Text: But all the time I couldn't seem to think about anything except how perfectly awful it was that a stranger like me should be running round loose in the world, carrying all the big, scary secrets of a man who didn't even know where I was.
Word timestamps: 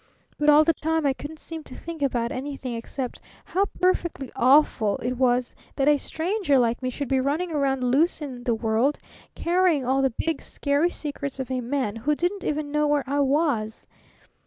But 0.39 0.49
all 0.49 0.63
the 0.63 0.73
time 0.73 1.05
I 1.05 1.13
couldn't 1.13 1.37
seem 1.37 1.63
to 1.65 1.75
think 1.75 2.01
about 2.01 2.31
anything 2.31 2.73
except 2.73 3.21
how 3.45 3.65
perfectly 3.79 4.31
awful 4.35 4.97
it 4.97 5.11
was 5.11 5.53
that 5.75 5.87
a 5.87 5.97
stranger 5.97 6.57
like 6.57 6.81
me 6.81 6.89
should 6.89 7.07
be 7.07 7.19
running 7.21 7.51
round 7.51 7.83
loose 7.83 8.19
in 8.19 8.43
the 8.43 8.55
world, 8.55 8.97
carrying 9.35 9.85
all 9.85 10.01
the 10.01 10.15
big, 10.17 10.41
scary 10.41 10.89
secrets 10.89 11.39
of 11.39 11.51
a 11.51 11.61
man 11.61 11.95
who 11.95 12.15
didn't 12.15 12.43
even 12.43 12.71
know 12.71 12.87
where 12.87 13.03
I 13.05 13.19
was. 13.19 13.85